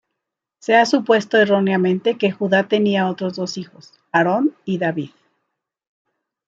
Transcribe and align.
Se 0.57 0.73
ha 0.75 0.87
supuesto 0.87 1.37
erróneamente 1.37 2.17
que 2.17 2.31
Judá 2.31 2.67
tenía 2.67 3.07
otros 3.07 3.35
dos 3.35 3.59
hijos, 3.59 3.93
Aarón, 4.11 4.55
y 4.65 4.79
David. 4.79 5.11